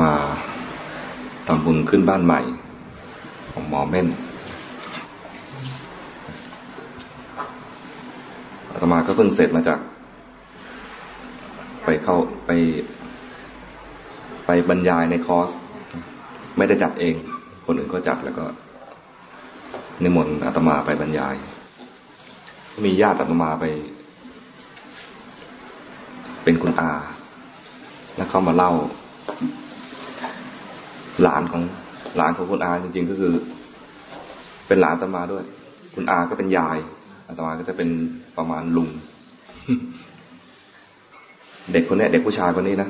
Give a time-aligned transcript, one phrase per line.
[0.00, 0.10] มา
[1.46, 2.40] ทำบุญขึ้นบ้านใหม่
[3.52, 4.06] ของหมอเม่น
[8.70, 9.78] อาตมาก็เพิ่งเสร็จมาจาก
[11.84, 12.16] ไปเข้า
[12.46, 12.50] ไป
[14.46, 15.50] ไปบรรยายในคอร์ส
[16.56, 17.14] ไม่ได้จัดเอง
[17.66, 18.44] คนอื่นก็จัดแล้วก็
[20.02, 21.34] นิมนต์อาตมาไปบรรยาย
[22.84, 23.64] มีญาติอาตมาไป
[26.44, 26.92] เป็นคุณอา
[28.16, 28.72] แล้วเขามาเล่า
[31.22, 31.62] หลานของ
[32.16, 33.32] หลานของคุณอาจริง ๆ ก็คือ
[34.66, 35.44] เป็นหลานตมาด้วย
[35.94, 36.78] คุณอาก็เป็นยาย
[37.26, 37.88] อาตมาก็จะเป็น
[38.36, 38.88] ประมาณลุง
[41.72, 42.88] เด็กคนนี้เด็กผู้ชายคนนี้นะ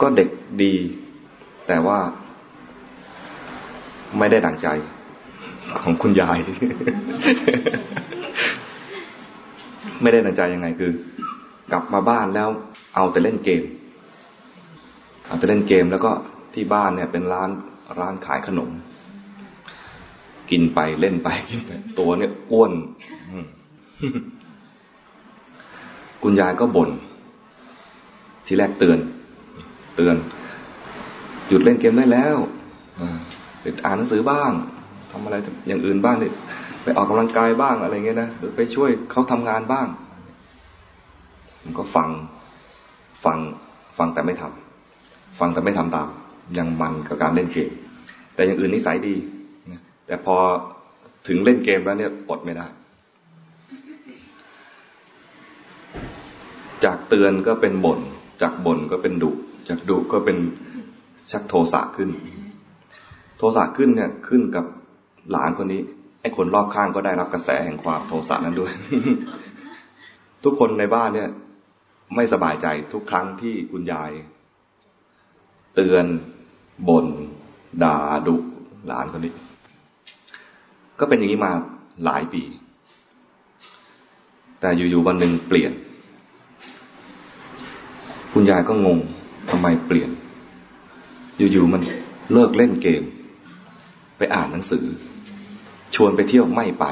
[0.00, 0.28] ก็เด็ก
[0.62, 0.74] ดี
[1.68, 1.98] แต่ว่า
[4.18, 4.68] ไม่ได้ดังใจ
[5.80, 6.38] ของคุณยาย
[10.02, 10.90] ไม่ได้ดังใจยังไงคือ
[11.72, 12.48] กลับมาบ้านแล้ว
[12.94, 13.62] เอาแต่เล่นเกม
[15.28, 16.10] อาแต่เล่นเกมแล้วก็
[16.54, 17.50] ที่บ้านเนี่ยเป็นร้าน
[18.00, 18.70] ร้านขายขนม
[20.50, 22.72] กินไปเล่นไปกินไปตัวเนี่ยอ้วน
[26.22, 26.90] คุณยายก็บน่น
[28.46, 28.98] ทีแรกเตือน
[29.96, 30.16] เตือน
[31.48, 32.36] หยุดเล่นเกมได้แล้ว
[33.60, 34.52] ไปอ่านหนังสือบ้าง
[35.10, 35.36] ทำอะไร
[35.68, 36.32] อย่างอื่นบ้างเนี่ย
[36.82, 39.86] ไปออกกำลังกายบ้างอะไรเงี้ยนะหรือไปช่วยเขาทำงานบ้าง
[41.60, 42.10] ผมก็ฟัง
[43.24, 43.38] ฟัง
[43.98, 44.65] ฟังแต่ไม่ทำ
[45.40, 46.08] ฟังแต่ไม่ทำตาม
[46.58, 47.70] ยังมันกับการเล่นเกม
[48.34, 49.14] แต่อย่างอื่นนิสัยดี
[50.06, 50.36] แต่พอ
[51.28, 52.66] ถึงเล่นเกมแล้วเนี่ยอดไม่ได้
[56.84, 58.00] จากเตือนก็เป็นบ่น
[58.42, 59.30] จากบ่นก็เป็นดุ
[59.68, 60.38] จากดุก็เป็น
[61.30, 62.10] ชักโทสะขึ้น
[63.38, 64.64] โทสะขึ้นเนี่ยขึ้นกับ
[65.30, 65.80] หลานคนนี้
[66.20, 68.72] ไอ้คนรอบข้างก็ได้รับกระแสแห่งความโทสะนั้นด้วย
[70.44, 71.28] ทุกคนในบ้านเนี่ย
[72.16, 74.10] ไม่สบายใจทุกครั้งที่คุณยาย
[75.76, 76.06] เตือน
[76.88, 77.06] บน่น
[77.82, 77.96] ด่า
[78.26, 78.36] ดุ
[78.86, 79.34] หลานคนนี้
[80.98, 81.52] ก็เป็นอย่างนี้มา
[82.04, 82.42] หลายปี
[84.60, 85.72] แต่อยู่ๆวันหนึ่งเปลี่ยน
[88.32, 88.98] คุณยายก็งง
[89.50, 90.10] ทำไมเปลี่ยน
[91.36, 91.82] อยู่ๆมัน
[92.32, 93.02] เลิกเล่นเกม
[94.16, 94.84] ไปอ่านหนังสือ
[95.94, 96.84] ชวนไปเที่ยวไม่ไป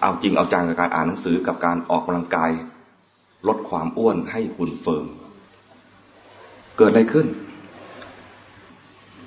[0.00, 2.50] เอาจริงเอาจังกับการอ่านหนังสือกับการออกกำลังกาย
[3.48, 5.06] ลดความอ้วนให้หุ่นเฟิร์ม
[6.78, 7.26] เกิดอะไรขึ้น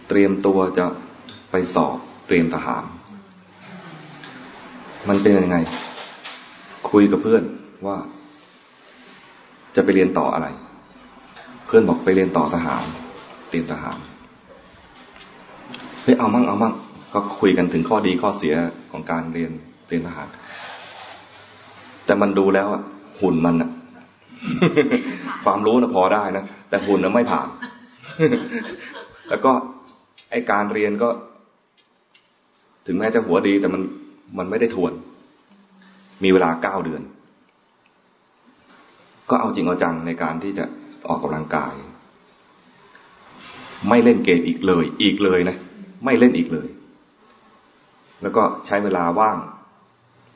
[0.07, 0.85] เตรียมตัวจะ
[1.51, 1.97] ไปสอบ
[2.27, 2.83] เตรียมทหาร
[5.09, 5.57] มันเป็นยังไง
[6.91, 7.43] คุยกับเพื่อน
[7.87, 7.97] ว่า
[9.75, 10.47] จะไปเรียนต่ออะไร
[11.65, 12.83] เพื่อนบอกไปเรียนต่อทหาร
[13.49, 13.97] เตรียมทหาร
[16.03, 16.73] เฮ้ยเอามั่งเอามั่ง
[17.13, 18.53] ก็คุยกันถึงข้อดีข้อเสีย
[18.91, 19.51] ของการเรียน
[19.87, 20.27] เตรียมทหาร
[22.05, 22.81] แต่มันดูแล้วอะ
[23.19, 23.69] หุ่นมันอะ
[25.45, 27.47] ความรู้นะพอได้นะ แต่หุ่นนะไม่ผ่าน
[29.29, 29.51] แล้วก็
[30.31, 31.09] ไอการเรียนก็
[32.85, 33.81] ถึงแม้จะหัวดี แต่มัน
[34.37, 34.93] มันไม่ได้ทวน
[36.23, 37.01] มีเวลาเก้าเดือน
[39.29, 40.65] ก็เอาจริงเอาจังในการที่จะ
[41.09, 41.73] ออกกำลังกาย
[43.89, 45.55] ไม่เล่นเกมอีกเลย อีกเลยนะ
[46.05, 46.67] ไม่เล่นอีกเลย
[48.21, 49.37] แล้วก็ใช้เวลาว่าง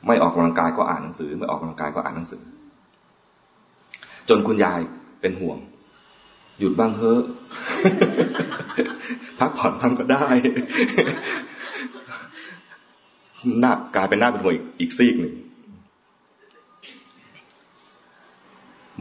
[0.08, 2.41] ไม่ออกกำลังกายก็อ่านหนังสือ ไม่ออกกำลังกายก็อ่านหนังสือ
[4.30, 4.80] จนคุณยาย
[5.22, 5.58] เป็นห่วง
[6.59, 7.22] หยุดบ้างเถอะ
[9.40, 10.25] พักผ่อนบ้างก็ได้
[13.59, 15.34] หน้ากลายเป็นหน้าเป็นห่วงอีกซีกหนึ่ง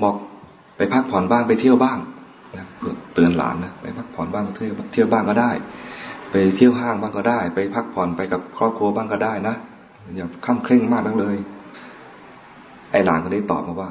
[0.02, 0.16] บอก
[0.76, 1.98] ไปพักผ่อนบ้างไปเที่ยวบ้าง
[2.56, 5.50] นะเพื่อเตือนหลานนะไปพักผ่อนบ้างเที่ยวเที่ยวบ้างก็ได้
[6.30, 9.54] ไปเที่ยวห้างบ้างก็ได้ ไปพักผ่อนไปกับครอบครัวบ้างก็ได้นะ
[10.16, 11.36] อย่าข้ามเคร่งมากนักเลย
[12.90, 13.90] ไอ้หลานคนนี้ตอบมาว่า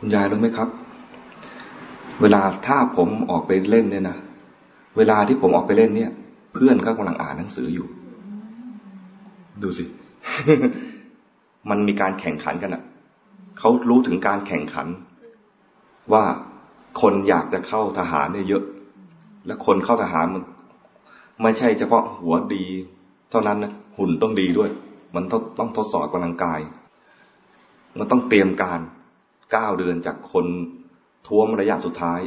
[0.00, 0.68] คุณยายรู้ไหมครับ
[2.20, 4.16] เวลาถ้าผมออกไปเล่นเนี่ยนะ
[4.96, 6.10] เวลาที่ผมออกไปเล่นเนี่ย
[6.54, 7.86] เพื่อนก็กำลังอ่านหนังสืออยู่
[9.62, 9.84] ดูสิ
[11.70, 12.82] มันมีการแข่งขันกันอะ่ะ
[13.58, 14.86] เขารู้ถึงการแข่งขัน
[16.12, 16.24] ว่า
[17.00, 18.62] คนอยากจะเข้าทหารเนี่ยเยอะ
[19.46, 20.42] และคนเข้าทหารมัน
[21.42, 22.64] ไม่ใช่เฉพาะหัวดี
[23.30, 24.70] เท่านั้นนะหุ่นต้องดีด้วย
[25.14, 26.60] มันต้องต้องทดสอบกำลังกาย
[27.98, 28.80] มันต้องเตรียมการ
[29.52, 30.46] เก้าเดือนจากคน
[31.26, 32.20] ท้วมระยะสุดท้าย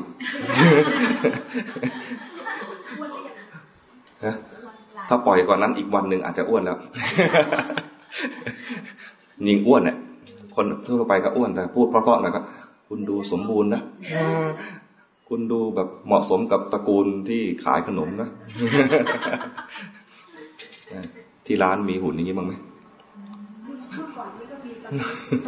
[5.09, 6.77] ถ้าปล่อยก่อนนั้นอีกวันหนึ่งอาจจะอ้วนแล้ว
[9.47, 9.97] ยิงอ้วนเนี่ย
[10.55, 12.41] คนทั่วไปก็อ้วนแต่พูดเพราะๆหน่อยก็
[12.87, 13.81] คุณดูสมบูรณ์นะ
[15.29, 18.29] คุณดูแบบเหมาะสมกับตระกูลที่ขายขนมนะ
[21.45, 22.53] ที่ร้านมีหุ่นอย่างนี้บ้างไหม
[23.93, 24.89] เมื่อก่อนนี่ก็มีตอ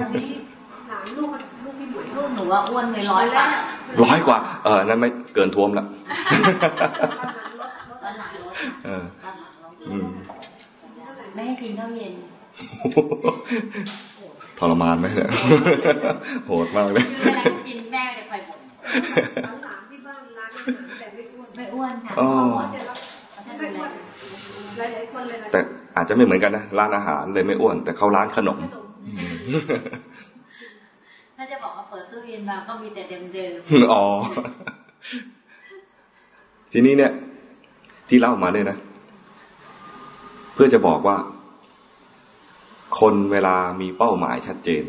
[0.08, 0.53] นนี้ห
[1.04, 1.30] ลานลูก
[1.64, 3.46] ลูกพี่บุ๋ยลูกหนูว่าอ้วนเลยร้อยกว่า
[4.04, 5.86] ร้อยกว่า เออนั่นไม่เกินท่วมละ
[8.86, 9.04] เออ
[11.34, 12.14] ไม่ให้กินข้าวเย็น
[14.60, 15.30] ทรมานไหมเนี่ย
[16.48, 18.60] โหดมากเลยเวลากินแม่จะคอยบ่น
[19.68, 20.50] ถามที่บ้านร้าน
[21.00, 22.14] แต่ไม่อ้วนไม่อ้วนค่ะ
[23.60, 23.90] ไม่อ้วน
[25.52, 25.60] แต่
[25.96, 33.04] อาจจะไม่เหมือนกันนะ ร้านอาหารเลยไม่อ้วน แต่เขาร้านขนมถ้าจะบอกว่าเปิดตู้เย็นมาก็มีแต่
[33.34, 34.06] เดิมๆ อ๋อ
[36.72, 37.12] ทีนี้เนี่ย
[38.10, 38.78] ที่เล่ามาเนี่ยนะ
[40.54, 41.18] เพื่อจะบอกว่า
[43.00, 44.84] คนเวลามีเป้าหมายชัดเจน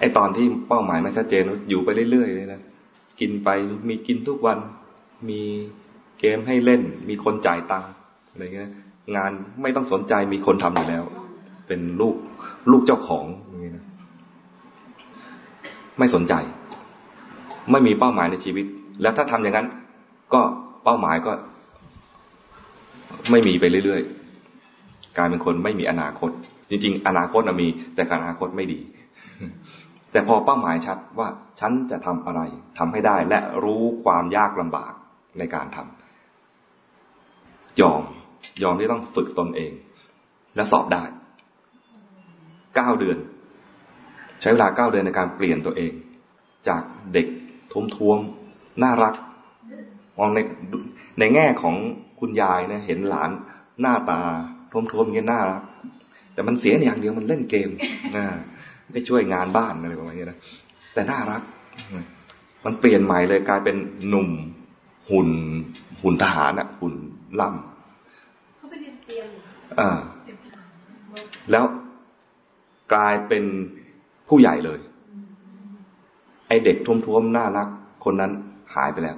[0.00, 2.62] ไอตอนที่เป้าหมายไม่ชัดเจน อยู่ไปเรื่อยๆเลยนะ
[3.20, 3.48] กินไป
[3.88, 4.58] มีกินทุกวัน
[5.28, 5.42] มี
[6.20, 7.90] เกมให้เล่น มีคนจ่ายตังค์
[8.30, 8.70] อะไรเงี้ย
[9.16, 9.32] งาน
[9.62, 11.04] ไม่ต้องสนใจมีคนทำอยู่แล้ว
[11.66, 12.16] เป็นลูก
[12.70, 13.84] ลูกเจ้าของอย่างเงี้ยนะ
[15.98, 16.34] ไม่สนใจ
[17.70, 18.66] ไม่มีเป้าหมายในชีวิต
[19.02, 19.68] แล้วถ้าทำอย่างนั้น
[20.34, 20.40] ก็
[20.84, 21.32] เป้าหมายก็
[23.30, 26.30] ไม่มีไปเรื่อยๆกลายเป็นคนไม่มีอนาคต
[26.70, 28.80] จริง ๆ อนาคตมี แต่การอนาคตไม่ดี
[30.12, 31.28] แต่พอเป้าหมายชัดว่า
[31.60, 32.40] ฉันจะทำอะไร
[32.78, 34.92] ทำให้ได้ และรู้ความยากลำบาก
[35.38, 38.02] ในการทำยอม
[38.62, 39.72] ยอมที่ต้องฝึกตนเอง
[40.56, 41.04] และสอบได้
[42.76, 43.18] เก้าเดือน
[44.46, 45.92] ช้เวลาเก้าเดือนในการเปลี่ยนตัวเอง
[46.68, 46.82] จาก
[47.12, 47.26] เด็ก
[47.72, 48.18] ทุ้มท้วม
[48.82, 49.14] น่ารัก
[50.18, 50.38] มองใน
[51.18, 51.74] ในแง่ของ
[52.20, 53.30] คุณยายเนี่ยเห็นหลาน
[53.80, 54.20] หน้าตา
[54.72, 55.62] ทุ้มท้วมเงี้ยน่ารัก
[56.32, 57.70] แต่มันเสียอย่างเดียวมันเล่นเกม
[58.16, 58.24] นะ
[58.92, 60.38] ไม่ช่วยงานบ้านอะไรประมาณนี้นะ
[60.94, 61.42] แต่น่ารัก
[62.64, 63.76] มันเปลี่ยนใหม่เลยกลายเป็น
[64.08, 64.28] หนุ่ม
[65.10, 65.28] หุ่น
[66.02, 66.94] หุ่นทหารอะหุ่น
[67.40, 69.26] ล่ำเขาไปเรียนเตรียม
[69.80, 69.90] อ่า
[71.50, 71.64] แล้ว
[72.92, 73.44] กลายเป็น
[74.28, 74.78] ผู้ใหญ่เลย
[76.48, 77.68] ไอเด็กท้วมๆน่ารัก
[78.04, 78.32] คนนั้น
[78.74, 79.16] หายไปแล้ว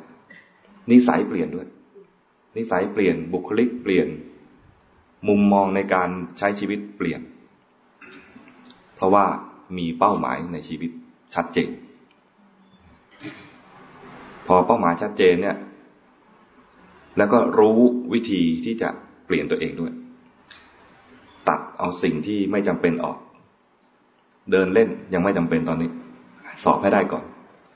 [0.91, 1.67] นิสัยเปลี่ยนด้วย
[2.57, 4.09] นิสัยเปลี่ยนบุคลิกเปลี่ยน
[5.29, 6.09] มุมมองในการ
[6.39, 7.21] ใช้ชีวิตเปลี่ยน
[8.97, 9.25] เพราะว่า
[9.79, 10.91] มีเป้าหมายในชีวิต
[11.35, 11.71] ชัดเจน
[14.47, 15.57] พอเป้าหมายชัดเจนเนี่ย
[17.19, 17.79] แล้วก็รู้
[18.13, 18.89] วิธีที่จะ
[19.27, 19.93] เปลี่ยนตัวเองด้วย
[21.49, 23.19] ตัดเอาสิ่งที่ไม่จำเป็นออก
[24.53, 25.91] เดินเล่นยังไม่จำเป็นตอนนี้
[26.65, 27.25] สอบให้ได้ก่อน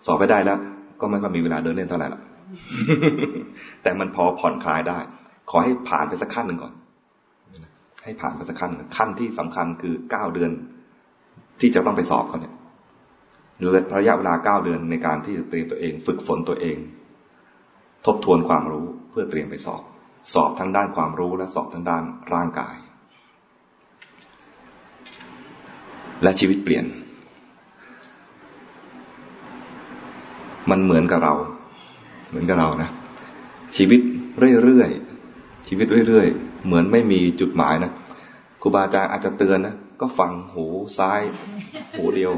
[0.06, 0.58] สอบให้ได้แล้ว
[1.00, 2.20] ก็ไม่ค่อยมีเวลาเดินเล่นเท่าไหร่ละ
[3.82, 4.98] แต่มันพอผ่อนคลายได้
[5.50, 6.72] ขอให้ผ่านไปสักขั้นหนึ่งก่อน
[8.04, 10.50] ให้ผ่านไปสักขั้นขั้นที่สำคัญคือเก้าเดือน
[11.60, 12.54] ที่จะต้องไปสอบเขาเนี่ย
[13.96, 16.76] ระยะเวลาเก้าเดือนในการที่จะเตรียมตัวเอง ฝึกฝนตัวเอง
[18.06, 19.82] ทบทวนความรู้เพื่อเตรียมไปสอบ
[20.34, 22.02] สอบทั้งด้านความรู้และสอบทั้งด้าน
[22.34, 22.76] ร่างกาย
[26.22, 26.84] และชีวิตเปลี่ยน
[30.70, 31.34] มันเหมือนกับเรา
[32.28, 32.90] เหมือนกับเรานะ
[33.76, 34.00] ชีวิต
[34.64, 37.92] เรื่อยๆ ชีวิตเรื่อยๆ เหมือนไม่มีจุดหมายนะ
[38.60, 40.66] ครูบาอาจารย์อาจจะเตือนนะ ก็ฟังหู
[40.98, 41.20] ซ้าย
[41.94, 42.32] หูเดียว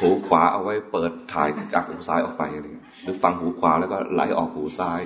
[0.00, 2.66] หูขวาเอาไว้เปิดถ่ายจากหูซ้ายออกไปอะไร
[3.02, 5.00] หรือฟังหูขวาแล้วก็ไหลออกหูซ้าย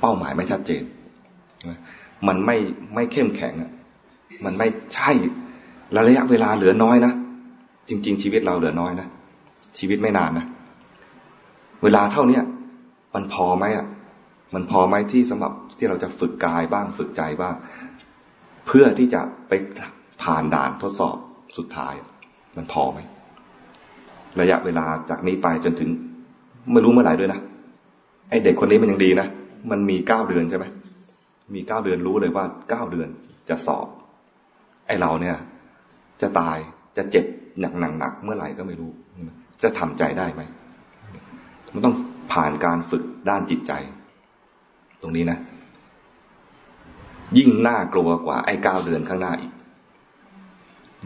[0.00, 0.84] เป้าหมายไม่ชัดเจน
[2.28, 2.56] มันไม่
[2.94, 3.70] ไม่เข้มแข็งอะ
[4.44, 5.10] มันไม่ใช่
[5.96, 7.12] ระยะเวลาเหลือน้อยนะ
[7.88, 9.08] จริง ๆ ชีวิตเราเหลือน้อยนะ
[9.78, 10.46] ชีวิตไม่นานนะ
[11.82, 12.42] เวลาเท่าเนี้ย
[13.14, 13.86] มันพอไหมอะ
[14.54, 17.54] มันพอไหมที่สำหรับที่เราจะฝึกกายบ้างฝึกใจบ้าง
[18.66, 19.52] เพื่อที่จะไป
[20.22, 21.16] ผ่านด่านทดสอบ
[21.56, 21.94] สุดท้าย
[22.56, 23.00] มันพอไหม
[24.40, 25.90] ระยะเวลาจากนี้ไปจนถึง
[26.72, 27.40] ไม่รู้เมื่อไหร่ด้วยนะ
[28.30, 29.26] ไอเด็กคนนี้มันยังดีนะ
[29.70, 30.66] มันมีเก้าเดือนใช่ไหม
[31.54, 33.08] มีเก้าเดือนรู้เลยว่าเก้าเดือน
[33.48, 33.86] จะสอบ
[34.86, 35.36] ไอเราเนี่ย
[36.22, 36.58] จะตาย
[36.96, 37.26] จะเจ็บ
[37.60, 38.90] หนักหนักหนักเมื่อไหร่ก็ไม่รู้
[39.62, 40.42] จะทำใจได้ไหม
[41.72, 41.94] มันต้อง
[42.32, 43.72] ผ่านการฝึกด้านจิตใจ
[45.02, 45.38] ตรงนี้นะ
[47.38, 49.52] ยิ่งน่ากลัวกว่าไอ้เก้าเดือนข้างหน้าอีก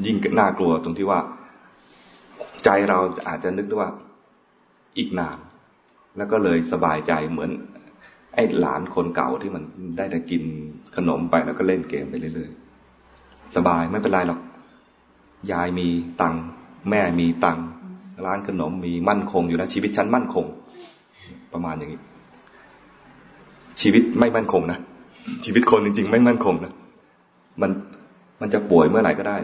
[0.07, 1.21] ยิ่งน่ากลัวตรงที่ว่า
[2.65, 3.91] ใจเราอาจจะนึกว่า
[4.99, 5.39] อีกนาน
[6.17, 7.51] แล้วก็เลยสบายใจเหมือน
[8.39, 9.63] ไอ้หลานคนเก่าที่มัน
[9.97, 10.43] ได้แต่กิน
[10.97, 14.41] ขนมไปแล้วก็เล่นเกมไปเรื่อยๆ สบายไม่เป็นไรหรอก
[15.53, 15.89] ยายมี
[16.23, 16.35] ตัง
[16.91, 17.59] แม่มีตัง
[18.27, 20.47] ร้านขนมมีมั่นคงอยู่แล้วชีวิตฉันมั่นคง
[21.53, 22.01] ประมาณอย่างนี้
[23.81, 24.79] ชีวิตไม่มั่นคงนะ
[25.45, 26.73] ชีวิตคนจริง ๆ ไม่มั่นคงนะ
[27.61, 27.71] มัน
[28.41, 29.39] มันจะป่วยเมื่อไหร่ก็ได้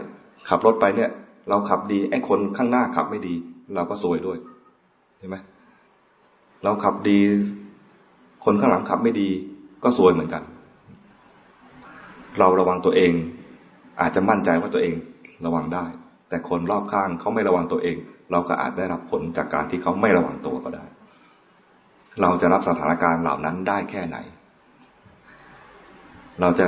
[0.49, 1.09] ขับรถไปเนี่ย
[1.49, 3.33] เราขับดีไอ้คนข้างหน้าขับไม่ดี
[3.75, 4.37] เราก็ซวยด้วย
[5.17, 5.35] ใช่ไหม
[6.63, 7.19] เราขับดี
[8.45, 9.29] คนข้างหลังขับไม่ดี
[9.83, 10.43] ก็ซวยเหมือนกัน
[12.39, 13.11] เราระวังตัวเอง
[14.01, 14.95] อาจจะมั่นใจว่าตัวเอง
[15.45, 15.85] ระวังได้
[16.29, 17.97] แต่คนรอบข้างเขาไม่ระวังตัวเอง
[18.31, 20.85] เราก็อาจได้รับผลจากการที่เขาไม่ระวังตัวก็ได้
[22.21, 24.17] เราจะรับสถานการณ์เหล่านั้นได้แค่ไหน
[26.41, 26.67] เราจะ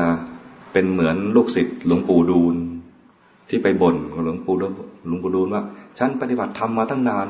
[0.74, 2.56] เป็นเหมือนลูกศิษย์หลวงปู่ดูล
[3.50, 4.72] ที่ไปบ่นหลวงปู่หลวง
[5.24, 5.64] ปู่ดูลว่า
[6.00, 7.28] ฉันปฏิบัติธรรมมาตั้งนาน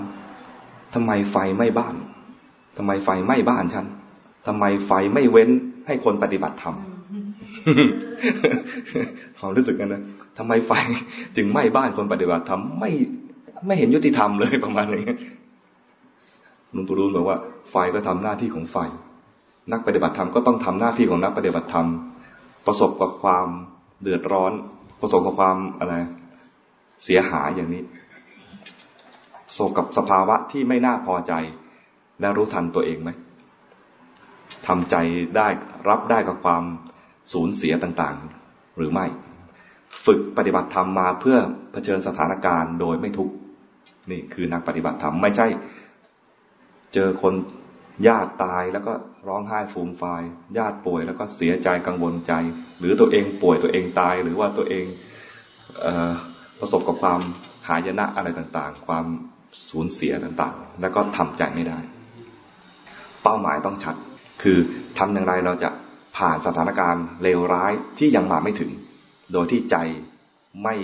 [0.94, 1.96] ทำไมไฟไม่บ้าน
[2.78, 3.86] ทำไมไฟไม่บ้านฉัน
[4.48, 5.50] ทำไมไฟไม่เว้น
[5.88, 6.76] ให้คนปฏิบัติธรรม
[9.40, 10.02] ความรู้สึกกันนะ
[10.38, 10.72] ทำไมไฟ
[11.36, 12.92] จึงไหม้บ้านคนปฏิบัติธรรมไม่
[13.66, 15.16] ไม่เห็นยุติธรรมเลยประมาณนี้
[16.72, 17.38] หลวงปู่ดูลบอกว่า
[17.72, 18.78] ไฟก็ทำหน้าที่ของไฟ
[19.72, 21.88] นักปฏิบัติธรรมก็ต้องทำหน้าที่ของนักปฏิบัติธรรม
[22.66, 23.48] ประสบกับความ
[24.02, 24.52] เดือดร้อน
[25.02, 25.94] ประสบกับความอะไร
[27.04, 27.84] เสียหายอย่างนี้
[29.48, 31.34] ประสบกับสภาวะที่ไม่น่าพอใจ
[32.22, 33.10] และรู้ทันตัวเองไหม
[34.68, 34.96] ทำใจ
[35.38, 35.48] ได้
[35.90, 36.64] รับได้กับความ
[37.34, 39.06] สูญเสียต่างๆ หรือไม่
[40.06, 41.38] ฝึกปฏิบัติธรรมมาเพื่อ
[41.72, 43.34] เผชิญสถานการณ์โดยไม่ทุกข์
[44.12, 45.48] นี่คือนักปฏิบัติธรรมไม่ใช่
[46.94, 47.34] เจอคน
[48.08, 48.94] ญาติตายแล้วก็
[49.28, 50.22] ร้องไห้ฟูมฟาย
[50.58, 52.34] ญาติป่วยแล้วก็เสียใจกังวลใจ
[52.80, 54.86] หรือตัวเองป่วยตัวเองตาย หรือว่าตัวเอง
[55.82, 55.88] เอ
[56.60, 57.20] ประสบกับความ
[57.68, 59.06] หายนะอะไรต่างๆ ความ
[59.70, 61.80] สูญเสียต่างๆ แล้วก็ทำใจไม่ได้
[63.24, 63.96] เป้าหมายต้องชัด
[64.42, 64.58] คือ
[64.98, 65.70] ทำอย่างไรเราจะ
[66.18, 68.72] ผ่านสถานการณ์เลวร้ายที่ยังมาไม่ถึง
[69.34, 69.76] โดยที่ใจ
[70.64, 70.76] ไม่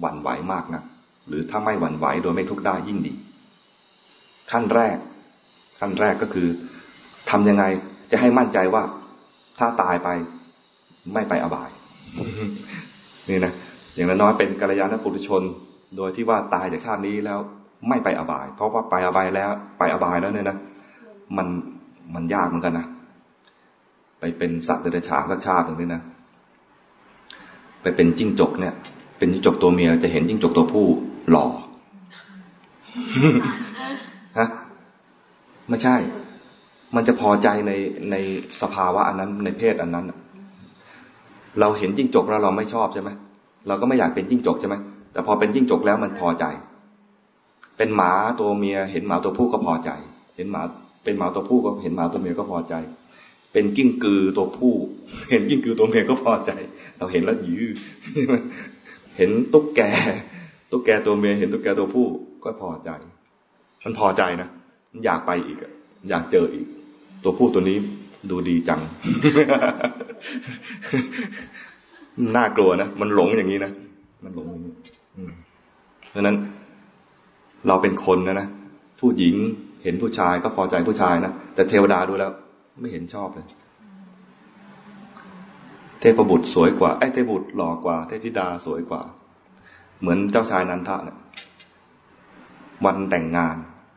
[0.00, 0.82] หวั่นไหวมากนะ
[1.28, 3.14] หรือถ้าไม่หวั่นไหวโดยไม่ทุกข์ได้ยิ่งดี
[4.50, 4.96] ขั้นแรก
[5.80, 6.48] ขั้นแรกก็คือ
[7.30, 7.64] ทำยังไง
[8.10, 8.82] จะให้มั่นใจว่า
[9.58, 10.08] ถ้าตายไป
[11.14, 11.70] ไม่ไปอบาย
[13.30, 13.52] นี่นะ
[13.94, 15.42] อย่างน้อยเป็นกัลยาณปุถุชน
[15.96, 17.38] โดยที่ว่าตายจากชาตินี้แล้ว
[17.88, 20.56] ไม่ไปอบาย เพราะว่าไปอบายแล้ว ไปอบายแล้วเนี่ยนะ
[21.36, 21.46] มัน
[22.14, 22.86] มันยากเหมือนกันนะ
[24.20, 26.02] ไปเป็นสัตว์เดรัจฉานสักชาติหนึ่งนี่นะ
[27.82, 28.74] ไปเป็นจิ้งจกเนี่ย
[29.18, 30.86] เป็นจิ้งจกตัวเมียจะเห็นจิ้งจกตัวผู้
[31.30, 31.46] หล่อ
[34.38, 34.48] ฮะ
[35.68, 35.96] ไม่ใช่
[36.96, 37.72] มันจะพอใจใน
[38.10, 38.16] ใน
[38.60, 40.06] สภาวะอันนั้นในเพศอันนั้น
[41.60, 43.10] เราเห็นจิ้งจกแล้วเราไม่ชอบใช่ไหม
[43.68, 44.76] เราก็ไม่อยากเป็นจิ้งจกใช่ไหม
[45.12, 46.44] แต่พอเป็นจิ้งจกแล้วมันพอใจ
[47.76, 49.90] เป็นหมาตัวเมีย เห็นหมาตัวผู้ก็พอใจ
[50.36, 50.62] เห็นหมา
[51.04, 52.74] เป็นหมาตัวผู้ก็เห็นหมาตัวเมียก็พอใจ
[53.52, 54.74] เป็นกิ้งกือตัวผู้
[55.30, 56.50] เห็นกิ้งกือตัวเมียก็พอใจ
[56.98, 57.66] เราเห็นแล้วยื้อ
[59.16, 59.80] เห็นตุ๊กแก
[60.70, 62.06] ตุ๊กแกตัวเมียเห็นตุ๊กแกตัวผู้
[62.44, 62.90] ก็พอใจ
[63.84, 64.48] มันพอใจนะ
[64.90, 65.58] มันอยากไปอีก
[66.08, 66.66] อยากเจออีก
[67.22, 67.78] ตัวผู้ตัวนี้
[68.30, 68.80] ดูดีจัง
[72.36, 73.72] น่ากลัวนะ มันหลงอย่างนี้นะ
[74.24, 74.74] มันหลงอย่างนี้
[76.10, 76.36] เพราะนั้น
[77.66, 78.46] เราเป็นคนนะนะ
[79.00, 79.34] ผู้หญิง
[79.82, 82.30] เห็นผู้ชายก็พอใจผู้ชายนะแต่เทวดาดูแล้ว
[82.80, 83.46] ไม่เห็นชอบเลย
[86.00, 89.02] เทพบุตรสวยกว่าไอ้เทพบุตรหล่อกว่า เทพธิดาสวยกว่า
[90.00, 91.18] เหมือนเจ้าชายนันทะเนี่ย
[92.86, 93.56] วันแต่งงาน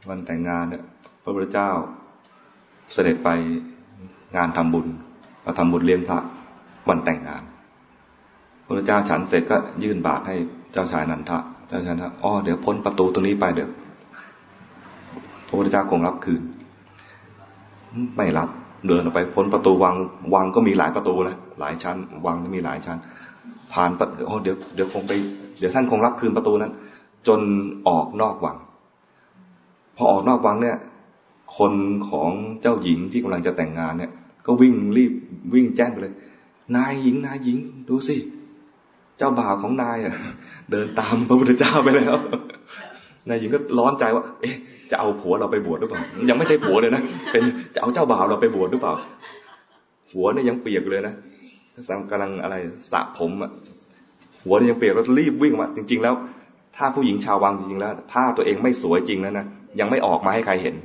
[0.10, 0.84] วันแต่งงานเนี่ย
[1.24, 1.72] พระพุทธเจ้า
[2.94, 3.30] เสด็จไป
[4.36, 4.88] งานทำบุญ
[5.44, 6.20] เราทำบุญเลี้ยงพระ
[6.90, 7.42] วันแต่งงาน
[8.64, 10.36] พระพุทธเจ้าฉันเสร็จก็ยื่นบาตรให้
[10.72, 11.38] เจ้าชายนันทะ
[11.68, 13.70] เจ้าชายนันทะอ๋อเดี๋ยวพ้นประตูตรงนี้ไปเดี๋ยว
[15.54, 16.42] ระพุทธเจ้าคงรับคืน
[18.18, 18.50] ไม่รับ
[18.88, 19.96] เดินออกไปพ้นประตูวัง
[20.36, 22.98] วังก็มีหลายประตูนะ หลายชั้น วังก็มีหลายชั้น
[23.74, 23.90] ผ่าน
[24.28, 25.12] โอ้เดี๋ยว เดี๋ยวคงไป
[25.60, 26.72] เดี๋ยวท่านคงรับคืนประตูนั้น
[27.28, 27.42] จน
[27.88, 28.58] ออกนอกวัง
[29.96, 30.78] พอออกนอกวังเนี่ย
[31.58, 31.74] คน
[32.10, 32.32] ของ
[32.62, 34.12] เจ้าหญิงที่กำลังจะแต่งงานเนี่ย
[34.46, 35.12] ก็วิ่งรีบ
[35.54, 36.14] วิ่งแจ้งไปเลย
[36.76, 37.58] นายหญิง นายหญิง
[37.90, 38.18] ดูสิ
[39.18, 40.16] เจ้าบ่าวของนายอะ
[40.72, 42.16] เดินตามพระพุทธเจ้าไปแล้ว
[43.28, 44.56] นายหญิงก็ร้อนใจว่า เอ๊ะ
[44.92, 47.44] จะเอาผัวเราไปบวชหรือเปล่า ยังไม่ใช่ผัวเลยนะ เป็น
[47.76, 48.94] จะเอาเจ้าบ่าวเราไปบวชหรือเปล่า
[50.14, 51.14] หัวเนี่ยยังเปียกเลยนะ
[52.12, 52.56] กำลังอะไร
[52.92, 53.52] สระผมอะ
[54.46, 56.16] หัวเนี่ยยังเปียกแล้วรีบวิ่งมา จริง ๆ แล้ว
[56.76, 59.46] ถ้าผู้หญิงชาววังจริงๆแล้ว ถ้าตัวเองไม่สวยจริงแล้วนะ
[59.80, 60.76] ยังไม่ออกมาให้ใครเห็น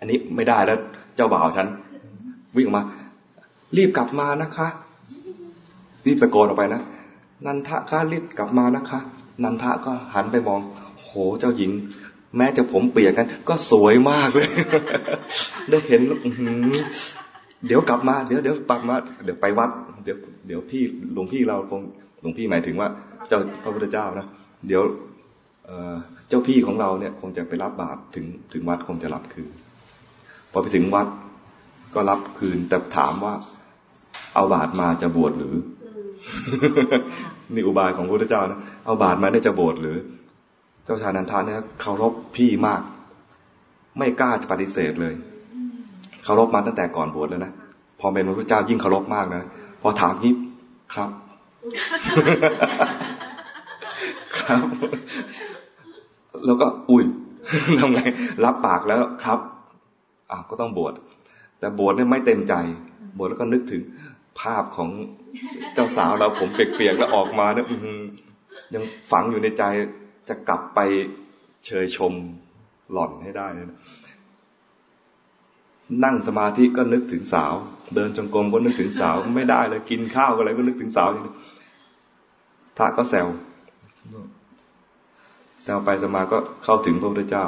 [0.00, 0.78] อันนี้ไม่ได้แล้ว
[1.16, 1.66] เจ้าบ่าวฉัน
[2.56, 2.82] วิ่งมา
[3.76, 4.68] รีบกลับมานะคะ
[6.06, 6.80] รีบตะโกนออกไปนะ
[7.46, 9.00] นันทะข้ารีบกลับมานะคะ
[9.42, 10.60] นันทะก็หันไปมอง
[11.02, 11.70] โหเจ้าหญิง
[12.36, 14.48] แม้จะผมเปียกกัน ก็สวยมากเลย
[15.70, 16.00] ได้เห็น
[17.66, 19.70] เดี๋ยวกลับมาเดี๋ยวเดี๋ยวปักมาเดี๋ยวไปวัด
[20.04, 20.16] เดี๋ยว
[20.46, 21.80] เดี๋ยวพี่หลวงพี่เราคง
[22.20, 22.88] หลวงพี่หมายถึงว่า
[23.28, 24.26] เจ้าพระพุทธเจ้านะ
[24.66, 24.82] เดี๋ยว
[26.28, 29.52] เจ้าพี่ของเราเนี่ย คงจะไปรับบาตรถึงถึงวัดคงจะรับคืน
[30.52, 31.06] พอไปถึงวัด
[31.94, 33.34] ก็รับคืนแต่ถามว่า
[34.34, 35.54] เอาบาตรมาจะบวชหรือ
[37.54, 39.96] นี่อุบายของพระพุทธเจ้านะเอาบาตรมาได้จะบวชหรือ
[40.84, 42.82] เจ้าชายนันทาเนี่ยเคารพพี่มาก
[43.98, 45.14] ไม่กล้าจะปฏิเสธเลย
[46.24, 47.52] เคารพมาตั้งแต่ก่อนบวชแล้วนะ
[48.00, 49.42] พอเป็นพระพุทธเจ้ายิ่งเคารพมากนะ
[49.82, 50.32] พอถามนี้
[50.94, 51.10] ครับ
[54.40, 54.66] ครับ
[56.46, 57.04] แล้วก็อุ้ย
[57.78, 58.00] ทำไง
[58.44, 59.38] รับปากแล้วครับ
[60.30, 60.94] อะก็ต้องบวช
[61.58, 62.54] แต่บวชเนี่ยไม่เต็มใจ
[63.18, 63.82] บวชแล้วก็นึกถึง
[64.40, 64.90] ภาพของ
[65.74, 67.66] เจ้าสาวเราผมเปียกๆแล้วออกมาเนี่ย
[68.74, 69.62] ยังฝังอยู่ในใจ
[70.28, 70.80] จะกลับไป
[71.66, 72.12] เชยชม
[72.92, 73.78] หล่อนให้ได้นะ
[76.04, 77.54] นั่งสมาธิก็นึกถึงสาว
[77.94, 81.34] เดินจงกรมก็นึกถึงสาว ไม่ได้เลยกินข้าวอะไรก็นึกถึงสาวอย่างนี้
[82.76, 83.28] พระก็แซว
[85.62, 87.44] แซวไปสมาก็เข้าถึงพระพุทธเจ้า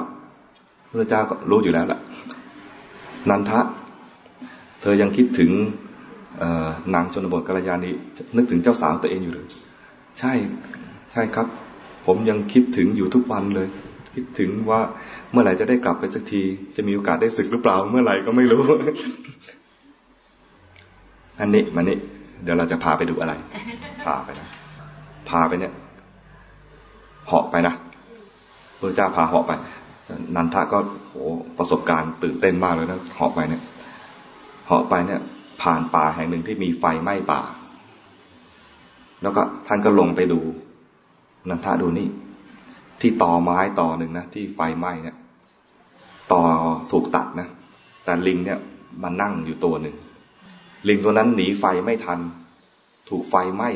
[0.89, 1.99] พระพุทธเจ้าก็รู้อยู่แล้วล่ะ
[3.31, 3.61] นันทะ
[4.81, 5.51] เธอยังคิดถึง
[6.95, 7.91] นางชนบทกัลยาณี
[8.37, 9.47] นึกถึงเจ้าสาวตัวเองอยู่หรือ
[10.19, 10.33] ใช่
[11.13, 11.47] ใช่ครับ
[12.07, 13.69] ผมยังคิดถึงอยู่ทุกวันเลย
[14.15, 14.81] คิดถึงว่า
[15.31, 16.43] เมื่อไหร่จะได้กลับไปสักที
[16.77, 18.63] จะมีโอกาสได้ศึกหรือเปล่า เมื่อไหร่ก็ไม่รู้
[21.41, 21.99] อันนี้มานี่
[22.43, 23.33] เดี๋ยวเราจะพาไปดูอะไร
[24.05, 24.49] พาไปนะ
[25.29, 25.73] พาไปเนี่ย
[27.27, 27.75] เหาะไปนะ
[28.79, 29.53] พระเจ้าพาเหาะไป
[30.37, 30.79] นันทะก็
[31.09, 31.15] โห
[31.59, 33.63] ประสบการณ์ตื่นเต้นมากเลยนะเหาะไปเนี่ย
[34.67, 35.21] เหาะไปเนี่ย
[35.63, 37.41] ผ่านป่าแห่งหนึ่งที่มีไฟไหม้ป่า
[39.23, 40.41] แล้วก็ท่านก็ลงไปดู
[41.49, 42.09] นันทะดูนี่
[43.01, 45.17] ที่ต่อไม้ต่อหนึ่งนะที่ไฟไหม้เนี่ย
[46.33, 46.43] ต่อ
[46.93, 47.49] ถูกตัดนะ
[48.05, 48.59] แต่ลิงเนี่ย
[49.03, 49.97] มันนั่งอยู่ตัวหนึ่ง
[50.89, 52.19] ลิงตัวนั้นหนีไฟไม่ทัน
[53.09, 53.71] ถูกไฟไหม้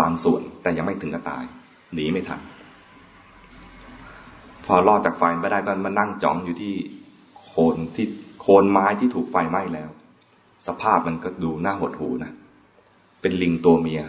[0.00, 1.44] บางส่วน แต่ยังไม่ถึงกับตาย
[1.94, 2.40] หนีไม่ทัน
[4.64, 6.74] พอรอดจากไฟไม่ได้ก็มานั่งจ้องอยู่ที่
[7.44, 8.06] โคนที่
[8.40, 9.90] โคนไม้ที่ถูกไฟไหม้แล้ว
[10.66, 12.32] สภาพมันก็ดูน่าหดหูนะ
[13.20, 14.02] เป็นลิงตัวเมีย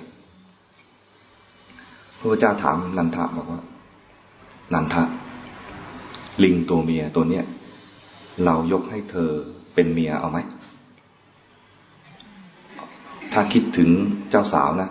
[2.17, 3.61] พระพุทธเจ้าถามนันทะบอกว่า
[4.73, 5.03] นันทะ
[6.43, 7.45] ลิงตัวเมียตัวเนี้ย
[8.45, 9.29] เรายกให้เธอ
[9.73, 10.39] เป็นเมียเอาไหม
[13.33, 13.89] ถ้าคิดถึง
[14.29, 14.89] เจ้าสาวนะ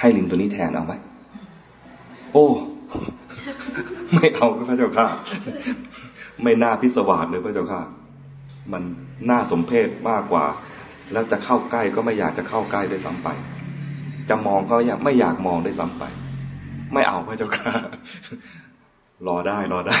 [0.00, 0.94] ให้ลิงตัวนี้แทนเอาไหม
[2.32, 2.46] โอ้
[4.14, 5.06] ไม่เอาพระเจ้าค่ะ
[6.42, 7.80] ไม่น่าพิศวาสเลยพระเจ้าค่ะ
[8.72, 8.82] มัน
[9.30, 10.44] น่าสมเพชมากกว่า
[11.12, 13.28] แล้วจะเข้าใกล้ก็ไม่อยากจะเข้าใกล้ได้ซ้ำไป
[14.28, 16.04] จะมองเขาอยากไม่อยากมองได้ซ้ำไป
[16.94, 17.72] ไม่เอาพระเจ้าค่ะ
[19.26, 19.98] รอได้รอได้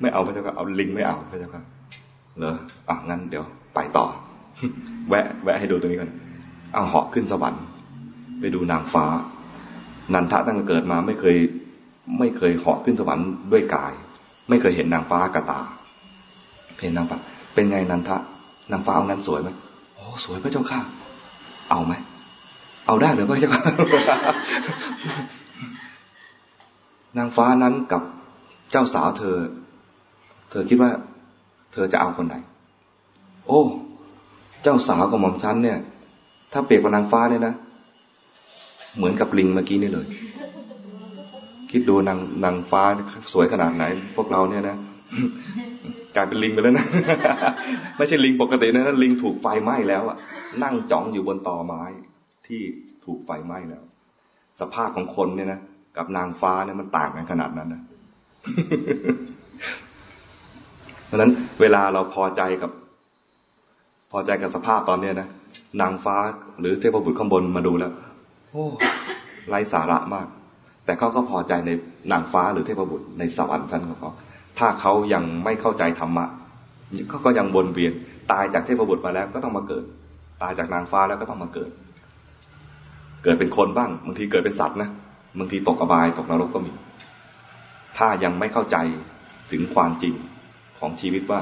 [0.00, 1.62] ไม่เอาพระเจ้าค่ะเอาลิงไม่เอาพระเจ้าค่ะ
[2.38, 2.56] เหรอ
[2.88, 3.44] อะงั้นเดี๋ยว
[3.74, 4.06] ไปต่อ
[5.08, 6.12] แวะ แวะให้ดูตรงนี้กัน
[6.74, 7.62] เอาเหาะขึ้นสวรรค์
[8.40, 9.04] ไปดูนางฟ้า
[10.14, 11.36] นันทะตั้งแต่เกิดมาไม่เคย
[12.18, 13.92] ไม่เคยเหาะขึ้นสวรรค์ด้วยกาย
[14.48, 15.60] ไม่เคยเห็นนางฟ้ากระตา
[16.82, 17.16] เห็นนางฟ้า
[17.54, 18.16] เป็นไงนันทะ
[18.72, 19.48] นางฟ้าเอานั้นสวยไหม
[20.00, 20.78] อ้สวยพระเจ้าค่ะ
[21.70, 21.92] เอาไหม
[22.86, 23.62] เอาได้หรือพระเจ้าค่ะ
[27.18, 28.02] นางฟ้านั้นกับ
[28.70, 29.36] เจ้าสาวเธอ
[30.50, 30.90] เธอคิดว่า
[31.72, 32.36] เธอจะเอาคนไหน
[33.46, 33.60] โอ้
[34.62, 35.78] เจ้าสาวกับหม่อมชั้นเนี่ย
[36.52, 37.54] ถ้าเปรียบกับนางฟ้าเนี่ยนะ
[38.96, 40.06] เหมือนกับลิงเมื่อกี้นี่เลย
[41.70, 42.82] คิดดูนางนางฟ้า
[43.32, 43.84] สวยขนาดไหน
[44.16, 44.76] พวกเราเนี่ยนะ
[46.14, 46.86] กลายเป็นลิงไปแล้วนะ
[47.96, 50.16] ไม่ใช่ลิงปกตินะลิงถูกไฟไหม้แล้วอะ
[50.62, 51.82] นั่งจ้องอยู่บนตอไม้
[52.46, 52.60] ที่
[53.04, 53.82] ถูกไฟไหม้แล้ว
[54.60, 55.60] สภาพของคนเนี่ยนะ
[55.96, 57.82] กับนางฟ้าเนี่ยมันต่างกันขนาดนั้นนะ
[61.06, 62.70] เพราะนั้นเวลาเราพอใจกับ
[64.12, 65.28] พอใจกับสภาพตอนเนี้ยนะ
[65.82, 66.16] นางฟ้า
[66.60, 67.92] หรือเทพบุตรข้างบนมาดูแล้ว
[68.50, 68.64] โอ้
[69.48, 70.26] ไร้สาระมาก
[70.84, 71.70] แต่เขาก็พอใจใน
[72.12, 74.10] นางฟ้าหรือเทพบุตรในสวรรค์ชั้นของเขา
[74.58, 76.24] ถ้าเขายังไม่เข้าใจธรรมะ
[77.08, 77.92] เขาก็ยังวนเวียน
[78.32, 79.84] ตายจากเทพบุตรมาแล้วก็ต้องมาเกิด
[80.42, 81.70] ตายจากนางฟ้าแล้วก็ต้องมาเกิด
[83.24, 84.90] เกิดเป็นคนบ้างบางทีเกิดเป็นสัตว์นะ
[85.38, 86.72] บางทีตกอบายตกนรกก็มี
[87.98, 88.76] ถ้ายังไม่เข้าใจ
[89.50, 90.14] ถึงความจริง
[90.78, 91.40] ของชีวิตว่า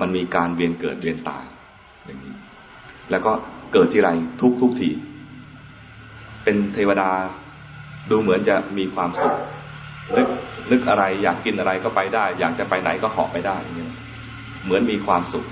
[0.00, 1.44] มันมีการเวียนเกิดเวียนตาย
[2.06, 2.34] อย่างนี้
[3.10, 3.32] แล้วก็
[3.72, 4.90] เกิดที่ไรทุกทุกที
[6.44, 7.10] เป็นเทวดา
[8.10, 9.34] ดูเหมือนจะมีความสุข
[10.16, 10.28] นึก
[10.70, 13.94] นึกอะไรอยากกินอะไรก็ไปได้ อยากจะไปไหนก็เหาะไปได้เงี้ย
[14.64, 15.44] เหมือนมีความสุข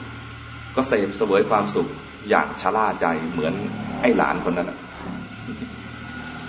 [0.77, 1.89] ก็เสพเสวยความสุข
[2.31, 3.55] อย่างชะล่าใจเหมือน
[4.01, 4.73] ไอ้หลานคนนั้น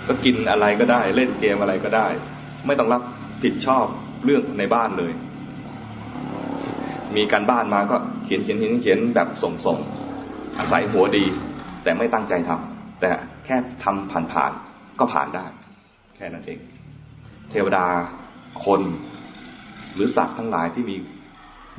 [0.06, 2.06] ก็กินอะไรก็ได้ เล่นเกมอะไรก็ได้
[2.66, 3.02] ไม่ต้องรับ
[3.42, 3.86] ผิดชอบ
[4.24, 5.12] เรื่องในบ้านเลย
[7.16, 9.78] มีการบ้านมาก็เขียนเขียนเขียนเขียนแบบส่งส่ง
[10.58, 11.24] อาศัยหัวดี
[11.82, 13.10] แต่ไม่ตั้งใจทำแต่
[13.44, 15.46] แค่ทำผ่านๆก็ผ่านได้
[16.16, 16.58] แค่นั้นเอง
[17.50, 17.86] เทวดา
[18.64, 18.82] คน
[19.94, 20.96] หรือสัตว์ทั้งหลายที่มี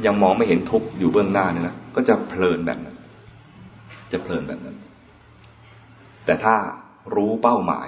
[0.06, 2.96] ยังมองไม่เห็นทุกข์อยู่เบื้องหน้าเนี่ยนะก็จะเพลินแบบนั้น
[4.12, 4.78] จะเพลินแบบนั้น
[6.26, 6.56] แต่ถ้า
[7.16, 7.88] รู้เป้าหมาย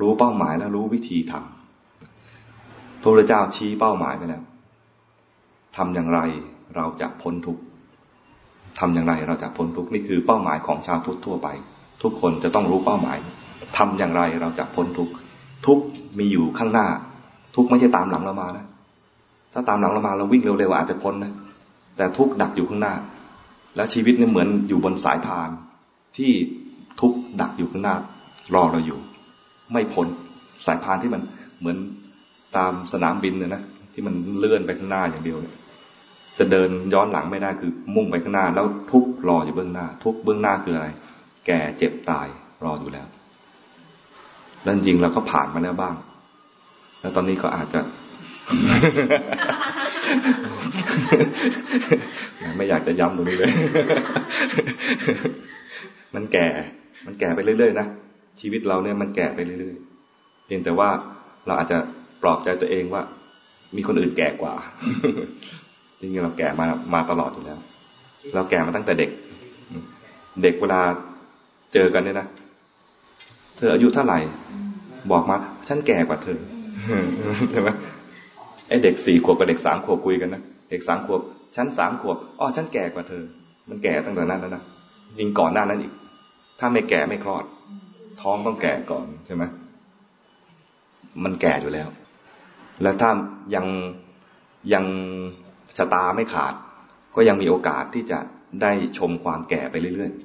[0.00, 4.42] รู้เป้าหมายแล้วรู้วิธีทำพระพุทธเจ้าชี้เป้าหมายไปแล้ว
[5.76, 6.20] ทำอย่างไร
[6.76, 7.62] เราจะพ้นทุกข์
[8.78, 11.48] ทำอย่างไรเราจะพ้นทุกข์นี่คือเป้าหมายของชาวพุทธทั่วไป
[12.02, 13.18] ทุกคนจะต้องรู้เป้าหมาย
[13.78, 15.12] ทำอย่างไรเราจะพ้นทุกข์
[15.66, 15.78] ทุก
[16.18, 16.86] มีอยู่ข้างหน้า
[17.56, 18.66] ทุกไม่ใช่ตามหลังเรามานะ
[19.52, 21.32] ถ้าตามหลังเรามาเราวิ่งเร็วๆอาจจะพ้นนะ
[21.96, 22.94] แต่ทุกดักอยู่ข้างหน้า
[23.76, 25.50] แล้วชีวิตนี่เหมือนอยู่บนสายพาน
[26.16, 26.30] ที่
[27.00, 27.96] ทุกดักอยู่ข้างหน้า
[28.54, 28.98] รอเราอยู่
[29.72, 30.06] ไม่พ้น
[30.66, 31.22] สายพานที่มัน
[31.58, 31.76] เหมือน
[32.56, 35.56] ตามสนามบินเนี่ยนะที่มันเลื่อนไปข้างหน้าอย่างเดียวเนี่ย
[36.38, 40.88] จะเดินย้อนหลังไม่ได้คือมุ่งไปข้างหน้า แล้วทุกรออยู่เบื้องหน้า ทุกเบื้องหน้าคืออะไร
[41.46, 42.26] แก่เจ็บตาย
[42.64, 43.06] รออยู่แล้ว
[44.62, 45.94] แล้วจริงเราก็ผ่านมาแล้วบ้าง
[47.00, 47.80] แล้วตอนนี้ก็อาจจะ
[52.56, 53.50] ไม่อยากจะย้ำตรงนี้เลย
[56.14, 56.46] มันแก่
[57.06, 57.86] มันแก่ไปเรื่อยๆนะ
[58.40, 60.88] ชีวิตเราเนี่ยมันแก่ไปเรื่อยๆ เพียงแต่ว่า
[61.46, 61.78] เราอาจจะ
[62.22, 63.02] ปลอบใจตัวเองว่า
[63.76, 64.54] มีคนอื่นแก่กว่า
[65.98, 67.58] จริงๆเราแก่มา มาตลอดอยู่แล้ว
[68.34, 69.10] เราแก่มาตั้งแต่เด็ก
[70.42, 70.80] เด็กเวลา
[71.74, 72.26] เจอกันเนี่ยนะ
[73.58, 74.18] เธออายุเท่าไหร่
[75.10, 75.36] บอกมา
[75.68, 76.38] ฉันแก่กว่าเธอ
[77.50, 77.68] ใช่ไหม
[78.68, 81.20] ไอเด็กสี่ขวบกับเด็กสามขวบคุยกันนะเด็กสามขวบ
[81.56, 83.22] ฉันสามขวบอ๋อฉันแก่กว่าเธอ
[83.68, 84.62] มันแก่ตั้งแต่นั้นแล้วนะ
[85.18, 85.92] ยิงก่อนหน้านั้นอีก
[86.58, 87.44] ถ้าไม่แก่ไม่คลอด
[88.20, 89.42] ท้องต้องแก่ก่อนใช่ไหม
[91.24, 91.88] มันแก่อยู่แล้ว
[92.82, 93.10] แล้วถ้า
[93.54, 93.66] ยัง
[94.72, 94.84] ยัง
[95.78, 96.54] ชะตาไม่ขาด
[97.16, 98.18] ก็ยังมีโอกาสที่จะ
[98.62, 100.18] ได้ชมความแก่ไปเรื่อยๆ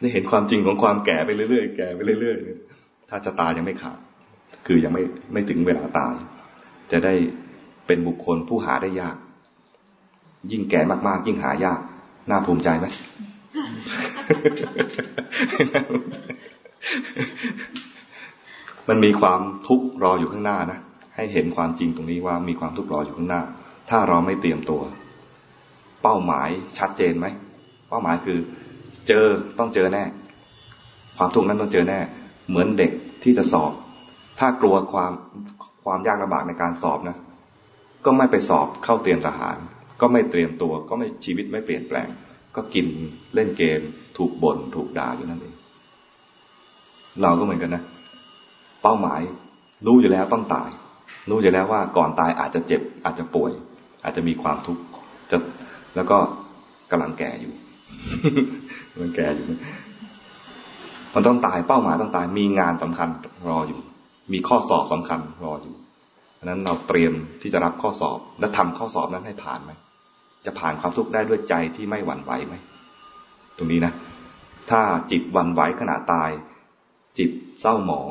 [0.00, 3.98] ได้เห็นความจริงของความแก่ไปเรื่อยๆ แก่ไปเรื่อยๆ ถ้าชะตายังไม่ขาด
[4.66, 5.02] คือยังไม่
[5.32, 6.14] ไม่ถึงเวลาตาย
[6.92, 7.14] จะได้
[7.86, 9.16] เป็นบุคคลผู้หาได้ยาก
[10.50, 11.80] ยิ่งแก่มากๆ ยิ่งหายาก
[12.30, 12.86] น่าภูมิใจไหม
[18.88, 20.78] มันมีความทุกข์รออยู่ข้างหน้านะ
[21.16, 23.42] ให้เห็นความจริงตรงนี้ว่ามีความทุกข์รออยู่ข้างหน้า
[23.90, 24.82] ถ้าเราไม่เตรียมตัว
[26.02, 27.26] เป้าหมายชัดเจนไหม
[27.88, 28.38] เป้าหมายคือ
[29.08, 29.24] เจอ
[29.58, 30.04] ต้องเจอแน่
[31.16, 31.98] ความทุกข์นั้นต้องเจอแน่
[32.48, 32.90] เหมือนเด็ก
[33.22, 33.72] ที่จะสอบ
[34.38, 35.12] ถ้ากลัวความ
[35.84, 37.16] ความยากลำบากในการสอบนะ
[38.04, 39.56] ก็ไม่ไปสอบเข้าเตรียมทหาร
[40.00, 42.08] ก็ไม่เตรียมตัวก็ไม่ชีวิตไม่เปลี่ยนแปลง
[42.56, 42.86] ก็กิน
[43.34, 43.80] เล่นเกม
[44.16, 45.54] ถูกบน่นถูกด่าอยู่นั่นเอง
[47.22, 47.82] เราก็เหมือนกันนะ
[48.82, 49.20] เป้าหมาย
[49.86, 50.70] รู้อยู่แล้วต้องตาย
[51.30, 53.52] รู้อยู่แล้วว่าก่อนตายอาจจะเจ็บอาจจะป่วย
[54.04, 54.82] อาจจะมีความทุกข์
[55.30, 55.36] จะ
[55.96, 56.18] แล้วก็
[56.90, 57.52] กำลังแก่อยู่
[58.98, 59.46] มันแก่อยู่
[61.14, 63.08] มันต้องตายเป้าหมายต้องตาย มีงานสำคัญ
[63.48, 63.80] รออยู่
[64.32, 65.74] มีข้อสอบสำคัญรออยู่
[66.34, 69.72] เพราะนั้นเราเตรียมที่จะรับข้อสอบ และทำข้อสอบนั้นให้ผ่านไหม
[70.46, 72.54] จะผ่านความทุกข์ได้ด้วยใจที่ไม่หวั่นไหวไหม
[73.56, 73.92] ตรงนี้นะ
[74.70, 76.30] ถ้าจิตหวั่นไหวขณะตาย
[77.18, 78.10] จิตเศร้าหมอง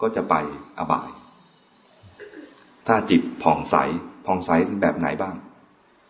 [0.00, 0.34] ก็จะไป
[0.78, 1.10] อบาย
[2.86, 3.76] ถ้าจิตผ่องใส
[4.26, 4.50] ผ่องใส
[4.80, 5.34] แบบไหนบ้าง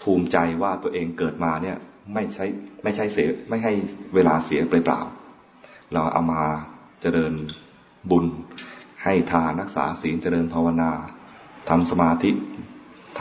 [0.02, 1.76] ภูมิใจว่าตัวเองเกิดมาเนี่ย
[2.12, 2.46] ไม่ใช้
[2.82, 3.72] ไม่ใช่เสียไม่ให้
[4.14, 6.42] เวลาเสียเปล่าๆเราเอามา
[7.02, 7.34] เจริญ
[8.10, 8.26] บุญ
[9.02, 10.90] ให้ทานรักษาศีลเจริญภาวนา
[11.68, 12.30] ทำสมาธิ
[13.18, 13.20] ท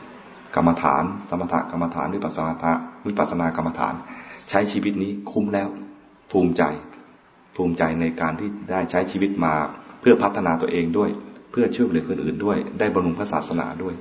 [0.00, 2.72] ำกรรมฐาน สมถกรรมฐานวิปัสสนา
[3.06, 3.94] วิปัสสนากรรมฐาน
[4.50, 5.68] ใช้ชีวิตนี้คุ้มแล้ว
[6.30, 6.62] ภูมิใจ
[7.56, 9.54] ภูมิใจในการที่ได้ใช้ชีวิตมา
[10.00, 11.10] เพื่อพัฒนาตัวเองด้วย
[11.50, 13.94] เพื่อช่วยเหลือคนอื่นด้วย ได้บรรลุพระศาสนาด้วย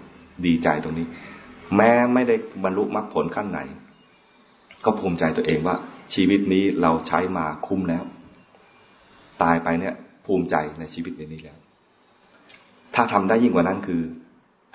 [0.45, 1.07] ดีใจตรงนี้
[1.75, 3.59] แม้ไม่ได้บรรลุมรรคผลขั้นไหน
[4.85, 5.75] ก็ภูมิใจตัวเองว่า
[6.13, 8.03] ชีวิตนี้เราใช้มาคุ้มแล้ว
[9.43, 9.93] ตายไปเนี่ย
[10.25, 11.57] ภูมิใจในชีวิตในนี้แล้ว
[12.95, 14.01] ถ้าทำได้ยิ่งกว่านั้นคือ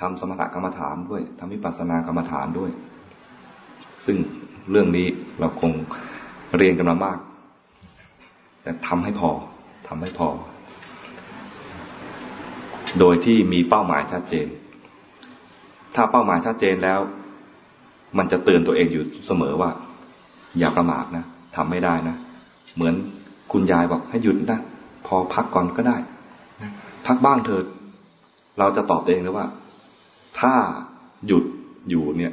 [0.00, 2.70] ทำสมถกรรมฐานด้วยทำวิปัสสนากรรมฐานด้วย
[4.06, 4.16] ซึ่ง
[4.70, 5.06] เรื่องนี้
[5.40, 5.72] เราคง
[6.56, 7.18] เรียนกันมามาก
[8.62, 9.30] แต่ทำให้พอ
[9.88, 10.28] ทำให้พอ
[12.98, 14.46] โดยที่มีเป้าหมายชัดเจน
[15.94, 17.00] ถ้าเป้าหมายชัดเจนแล้ว
[18.18, 19.70] มันจะเตือนตัวเองอยู่เสมอว่า
[20.58, 21.24] อย่าประมาทนะ
[21.56, 22.16] ทำไม่ได้นะ
[22.74, 22.94] เหมือน
[23.52, 24.60] คุณยายบอกให้หยุดนะ
[25.06, 25.96] พอพักก่อนก็ได้
[27.06, 27.64] พักบ้างเถิด
[28.58, 29.46] เราจะตอบเองเลยว่า
[30.40, 30.54] ถ้า
[31.26, 31.44] หยุด
[31.90, 32.32] อยู่เนี่ย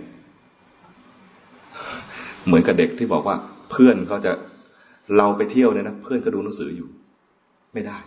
[2.46, 3.36] เหมือนกับเด็กที่บอกว่า
[3.72, 4.32] เพื่อนเขาจะ
[5.18, 6.90] เราไปเที่ยวเนี่ยนะเพื่อนก็ดูหนังสืออยู่
[7.74, 7.98] ไม่ได้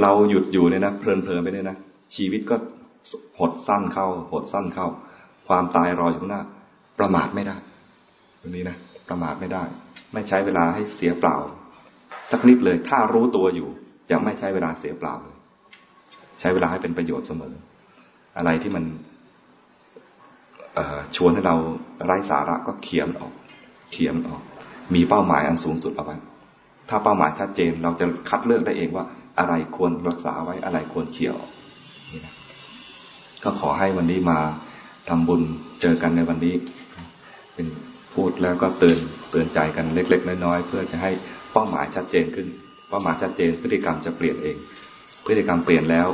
[0.00, 1.76] เราหยุดอยู่เนี่ยนะเพลินๆไปเนี่ยนะ
[2.14, 2.56] ชีวิตก็
[3.38, 4.86] หดสั้นเข้า หดสั้นเข้า
[5.48, 6.42] ความตายรออยู่ข้างหน้า
[6.98, 7.56] ประมาทไม่ได้
[8.40, 8.76] ตรงนี้นะ
[9.08, 9.62] ประมาทไม่ได้
[10.14, 11.36] ไม่ใช้เวลาให้เสียเปล่า
[12.30, 13.68] สักนิดเลย ถ้ารู้ตัวอยู่
[14.10, 15.36] จะไม่ใช้เวลาเสียเปล่าเลย
[16.40, 17.54] ใช้เวลาให้เป็นประโยชน์เสมอ
[18.36, 18.84] อะไรที่มัน
[21.16, 21.56] ชวนให้เรา
[22.04, 23.32] ไร้สาระก็เขียนออก
[23.92, 24.42] เขียนออก
[24.94, 26.16] มีเป้าหมายอันสูงสุดเอาไว้
[26.88, 29.04] ถ้าเป้าหมายชัดเจนเราจะคัดเลือกได้เองว่า
[29.38, 31.36] อะไรควรรักษาไว้อะไรควรเขี่ยว
[32.12, 32.34] นี่นะ
[33.44, 34.38] ก็ขอให้วันนี้มา
[35.08, 35.42] ทำบุญ
[35.80, 36.54] เจอกันในวันนี้
[37.54, 37.66] เป็น
[38.14, 38.98] พูดแล้วก็เตือน
[39.30, 41.10] เตือนใจกันเล็ก ๆ น้อยๆเพื่อจะให้
[41.52, 42.46] เป้าหมายชัดเจนขึ้น
[42.88, 44.56] เป้าหมายชัดเจนพฤติกรรมจะเปลี่ยนเอง
[45.26, 46.08] พฤติกรรมเปลี่ยนแล้ว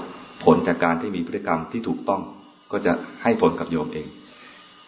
[0.45, 2.23] ผลจากการที่มีพฤติกรรมที่ถูกต้อง
[2.73, 4.07] ก็จะให้ผลกับโยมเอง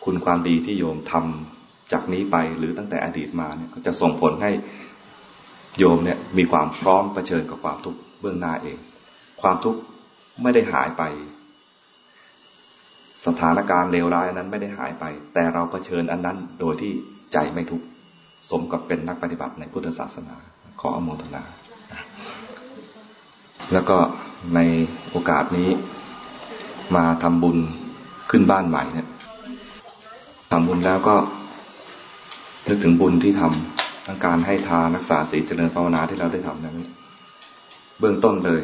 [0.04, 4.52] คุณความดีที่โยมทำจากนี้ไปหรือตั้งแต่อดีตมาเนี่ยก็จะส่งผลให้
[5.78, 8.78] โยมเนี่ยมีความพร้อมเผชิญกับความทุกข์เบื้องหน้าเอง
[9.42, 9.80] ความทุกข์
[10.42, 11.02] ไม่ได้หายไป
[13.28, 16.92] สถานการณ์เลวร้ายนั้นไม่ได้หายไป แต่เราเผชิญอันนั้นโดยที่
[17.32, 17.86] ใจไม่ทุกข์
[18.50, 20.34] สมกับเป็นนักปฏิบัติในพุทธศาสนา
[20.80, 21.42] ขออโมทนา
[23.72, 23.98] แล้วก็
[24.54, 24.60] ใน
[25.10, 25.70] โอกาสนี้
[26.96, 27.58] มาทำบุญ
[28.30, 29.08] ขึ้นบ้านใหม่เนี่ย
[30.52, 31.16] ทำบุญแล้วก็
[32.68, 36.76] นึกถึงบุญที่ทำทั้งการให้ทานรักษาศีลเจริญภาวนาที่เราได้ทำนั้น
[37.98, 38.62] เบื้องต้นเลย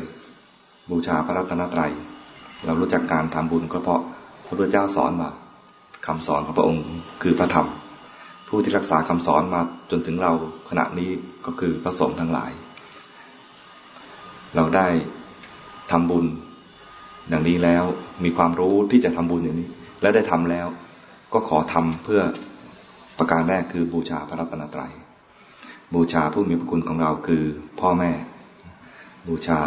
[0.90, 1.92] บูชาพระรัตนตรัย
[2.64, 4.02] เรารู้จักการทำบุญก็เพราะ
[4.46, 5.30] พระพุทธเจ้าสอนมา
[6.06, 6.84] คำสอนของพระองค์
[7.22, 7.68] คือพระธรรม
[8.48, 10.32] ผู้ที่รักษาคำสอนมาจนถึงเรา
[10.70, 11.10] ขณะนี้
[11.46, 12.50] ก็คือพระสงฆ์ทั้งหลาย
[14.56, 14.86] เราได้
[15.90, 16.26] ทำบุญ
[17.28, 17.84] อย่างนี้แล้ว
[18.24, 19.68] มีความรู้ที่จะทำบุญอย่างนี้
[20.00, 20.66] และได้ทำแล้ว
[21.32, 22.22] ก็ขอทำเพื่อ
[23.18, 24.92] ประการแรกคือบูชาพระรัตนตรัย
[25.94, 27.44] บูชาผู้มีพระคุณของเราคือ
[27.80, 28.10] พ่อแม่
[29.28, 29.60] บูชา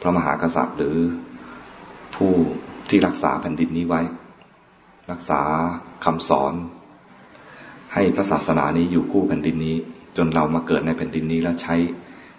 [0.00, 0.96] พระมหากษัตริย์หรือ
[2.16, 2.32] ผู้
[2.88, 4.00] ที่รักษาแผ่นดินนี้ไว้
[5.10, 5.40] รักษา
[6.04, 6.54] คำสอน
[7.94, 9.76] ให้พระศาสนานี้อยู่คู่แผ่นดินนี้
[10.16, 11.76] จนเรามาเกิดในแผ่นดินนี้แล้วใช้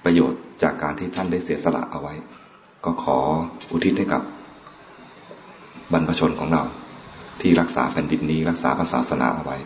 [0.04, 2.14] ประโยชน์จากการที่ท่านได้เสียสละเอาไว้
[2.86, 3.18] ก็ขอ
[3.72, 4.22] อุทิศให้กับ
[5.92, 6.64] บรรพชนของเรา
[7.42, 9.58] ที่รักษาแผ่นดินนี้ รักษาพระศาสนาเอาไว้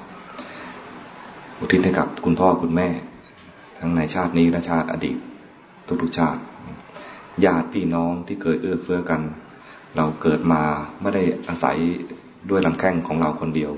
[1.59, 2.89] อุทิศให้กับคุณพ่อคุณแม่
[3.79, 5.17] ทั้งในชาตินี้และชาติอดีต
[6.01, 6.41] ทุกๆชาติ
[7.45, 9.21] ญาติพี่น้องที่เคยเอื้อเฟื้อกัน
[9.95, 10.62] เราเกิดมา
[11.01, 11.77] ไม่ได้อาศัย
[12.49, 13.71] ด้วยลำแข้งของเราคนเดียว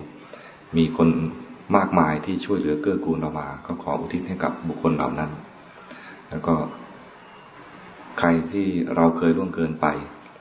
[0.78, 1.10] มีคน
[1.78, 5.32] มากมายที่ช่วยเหลือเกื้อกูลเรามา ก็ขออุทิศให้กับบุคคลเหล่านั้น
[6.30, 6.56] แล้วก็
[8.20, 9.88] ใครที่เราเคยล่วงเกินไป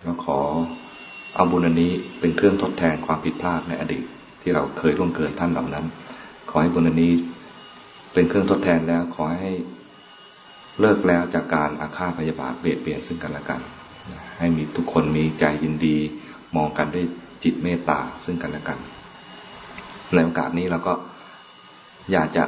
[0.05, 0.39] ก็ขอ
[1.35, 4.05] เอาบุญอันนี้เป็นเครื่องทดแทนความผิดพลาดในอดีต
[4.43, 5.87] ที่เราเคยล่วงเกินท่านเหล่านั้น
[6.51, 7.13] ขอให้บุญอันนี้
[8.13, 9.53] เป็นเครื่องทดแทนแล้วขอให้
[10.81, 13.61] เลิกแล้วจากการอาฆาตพยาบาทเบียดเบียนซึ่งกันและกัน
[14.39, 15.97] ให้มีทุกคนมีใจยินดี
[16.57, 17.07] มองกันด้วย
[17.45, 18.79] จิตเมตตาซึ่งกันและกัน
[20.15, 20.95] ในโอกาสนี้เราก็
[22.13, 22.45] อยากจะ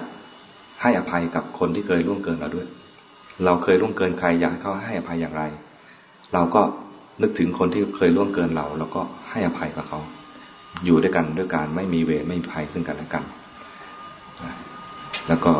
[0.82, 2.66] ให้อภัยกับคนที่เคยล่วงเกินเราด้วย
[3.44, 5.42] เราเคยล่วงเกินใครอยากให้เขาให้อภัยอย่างไร
[6.34, 6.62] เราก็
[7.22, 9.98] นึกถึงคนที่เคยล่วงเกินเรา แล้วก็ให้อภัยกับเขา
[10.84, 13.24] อยู่ด้วยกันด้วยการไม่มีเวรไม่มีภัยซึ่งกันและกัน
[15.28, 15.52] แล้วก็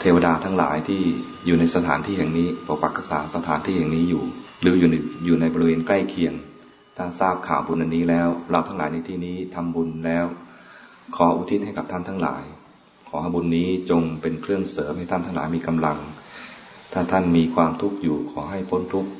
[0.00, 1.02] เทวดาทั้งหลายที่
[1.46, 4.24] อยู่ในสถานที่แห่งนี้ปกปักรักษาสถานที่แห่งนี้อยู่
[4.62, 6.34] หรืออยู่ในอยู่ในบริเวณใกล้เคียง
[6.96, 10.26] ถ้าทราบข่าวบุญอันนี้แล้ว เราทั้งหลายในที่นี้ทำบุญแล้ว
[11.16, 12.44] ขออุทิศให้กับท่านทั้งหลาย
[13.08, 15.98] ขอให้บุญนี้จงเป็นเครื่องเสริมให้ท่านทั้งหลายมีกำลัง
[16.92, 19.10] ถ้าท่านมีความทุกข์อยู่ขอให้พ้นทุกข์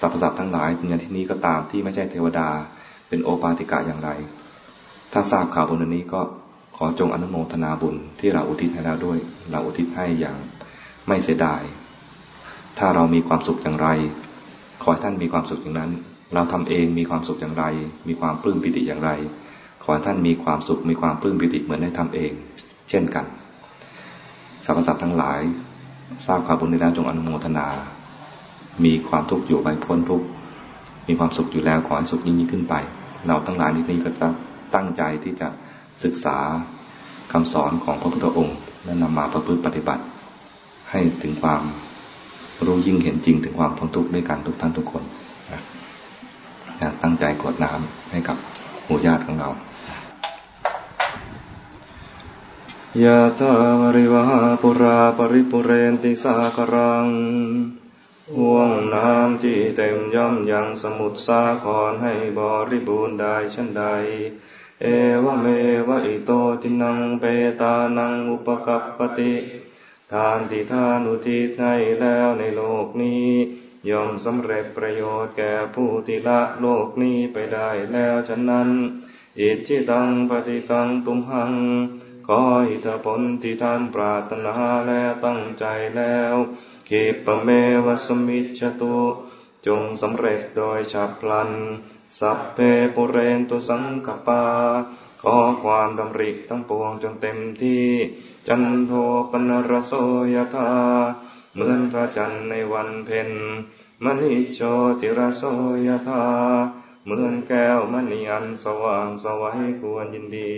[0.00, 2.48] สรรพสัตว์ทั้งหลายในที่นี้ก็ตามที่ไม่ใช่เทวดา
[3.08, 4.10] เป็นโอปาติกะอย่างไร
[5.12, 6.20] ถ้าทราบข่าวบุญนันนี้ก็
[6.80, 9.18] ขอจงอนุโมทนาบุญที่เราอุทิศให้แล้วด้วย
[9.50, 10.36] เราอุทิศให้อย่าง
[11.06, 11.62] ไม่เสียดาย
[12.78, 13.88] ถ้าเรามีความสุขอย่างไร
[14.82, 15.90] ขอให้ท่านมีความสุขอย่างนั้น
[16.34, 17.64] เราทำเองมีความสุขอย่างไร
[18.08, 19.10] มีความปลื้มปิติอย่างไร
[19.82, 22.32] ขอท่านมีความสุขมีความปลื้มปิติเหมือนได้ทำเอง
[22.88, 23.24] เช่นกัน
[24.64, 25.40] สรรพสัตว์ทั้งหลาย
[26.26, 27.66] ทราบข่าวบุญนี้แล้วจงอนุโมทนา
[28.84, 30.26] มีความทุกข์อยู่ไปพ้นทุกข์
[31.08, 32.74] มีความสุขอยู่แล้วขอให้สุขยิ่งยิ่งขึ้นไป
[33.26, 34.26] เราทั้งหลายนี้ก็จะ
[34.74, 35.48] ตั้งใจที่จะ
[36.04, 36.36] ศึกษา
[37.32, 40.02] คำสอนของพระพุทธองค์ และนำมาประพฤติปฏิบัติ
[40.90, 41.62] ให้ถึงความ
[42.66, 45.02] รู้ยิ่งเห็นจริงถึงความพ้นทุกข์ด้วยกันทุกท่านทุกคน
[45.52, 45.60] นะ
[47.02, 48.36] ตั้งใจกดน้ำให้กับ
[48.84, 49.48] หมู่ญาติของเรา
[53.04, 57.06] ยะตาวริวหาปุราปริปุเรนติสาครัง
[58.36, 63.84] ห่วงน้ำที่เต็มย่อมยังสมุทรสาครให้บริบูรณ์ได้ชันใด
[64.82, 64.86] เอ
[65.24, 65.46] วเม
[65.88, 66.30] วะอิโต
[66.62, 67.24] ตินังเป
[67.60, 69.34] ตานังอุปกัปปติ
[70.12, 73.28] ทานที่ทานอุทิศให้แล้วในโลกนี้
[73.88, 78.68] ย่อมสำเร็จประโยชน์แก่ผู้ที่ละโลกนี้ไปได้แล้วฉะนั้น
[79.38, 81.54] อิจิตังปฏิตังตุมหัง
[82.26, 84.54] ขออิทธผลที่ท่านปรารถนา
[84.86, 85.64] และตั้งใจ
[85.96, 86.34] แล้ว
[86.90, 87.48] กิปเม
[87.84, 88.98] วสมิจตุ
[89.68, 91.50] จงสำเร็จโดยฉับพลัน
[92.18, 92.58] สัพเพ
[92.94, 94.44] ปุเรนตุสังกปา
[95.22, 97.86] ขอความดำริทั้งปวงจงเต็มที่
[98.48, 98.92] จันโท
[99.30, 99.92] ปนรโส
[100.34, 100.70] ยธา
[101.54, 103.30] เหมือนพระจันทร์ในวันเพ็ญ
[104.04, 104.60] มณิโช
[105.00, 105.42] ติรโส
[105.86, 106.24] ยธา
[107.04, 110.56] เหมือนแก้วมณีอันสว่างสวัยควรยินดี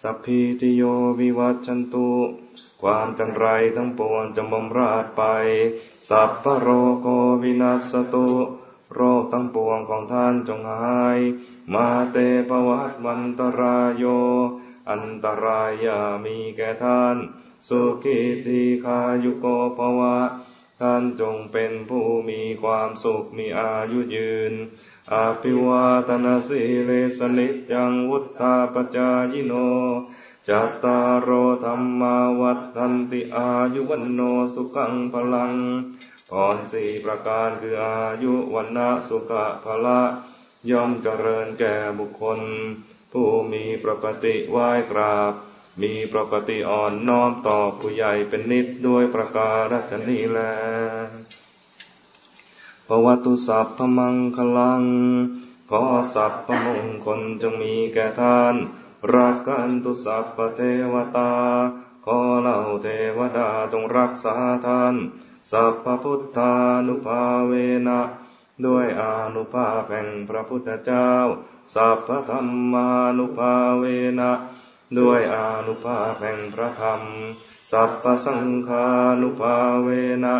[0.00, 0.82] สัพพิติโย
[1.20, 2.10] วิวัตชันตุ
[2.82, 5.22] ความจันไรทั้งปวงจะบำราดไป
[6.08, 6.68] สัพพโร
[7.00, 7.06] โก
[7.42, 8.28] วินัสตุ
[8.94, 11.18] โรคทั้งปวงของท่านจงหาย
[11.72, 12.16] มาเต
[12.48, 14.04] ปวัตวันตรายโย
[14.90, 17.16] อันตรายามีแก่ท่าน
[17.68, 19.46] สุขิติคายุโก
[19.78, 20.18] ภวะ
[20.80, 24.54] ท่านจงเป็นผู้มีความสุขมีอายุยืน
[25.12, 29.52] อาภิวาตนาสิเลสนิจังวุฒาปจายโน
[30.48, 31.30] จัตตารโอ
[31.64, 34.20] ธรรมาวัฏันติอายุวันโน
[34.54, 35.52] สุขังพลัง
[36.30, 40.00] พรสี่ประการคืออายุวันนะสุขะพละ
[40.70, 42.40] ย่อมเจริญแก่บุคคล
[43.12, 45.32] ผู้มีประปติไหว้กราบ
[45.82, 50.40] มีประปติอ่อนน้อมต่อผู้ใหญ่เป็นนิดด้วยประการฉนี้แล
[52.88, 54.84] ภวตุสัพพมังคลัง
[55.70, 55.82] ขอ
[56.14, 58.54] สัพพมงคลจงมีแก่ท่าน
[59.14, 60.60] รักกันตุสัพพเท
[60.92, 61.32] วตา
[62.06, 64.94] ขอเหล่าเทวดาจงรักษาท่าน
[65.50, 66.54] สัพพพุทธา
[66.86, 67.52] นุภาเว
[67.88, 68.00] นะ
[68.66, 69.02] ด้วยอ
[69.34, 71.10] นุภาพแห่งพระพุทธเจ้า
[71.74, 73.84] สัพพธรรมานุภาเว
[74.20, 74.32] นะ
[74.98, 77.02] ด้วยอนุภาพแห่งพระธรรม
[77.70, 78.86] สัพพสังฆา
[79.22, 79.88] นุภาเว
[80.24, 80.36] นะ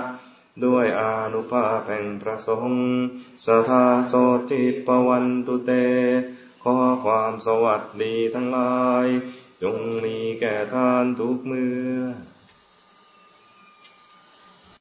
[0.62, 1.02] ด้วยอ
[1.34, 2.86] นุภาพแห่งพระสงฆ์
[3.44, 4.12] สทาโส
[4.50, 5.72] ติปวันตุเต
[6.62, 9.06] ขอความสวัสดีทั้งหลาย
[9.62, 12.33] จงมีแก่ท่านทุกเมื่อ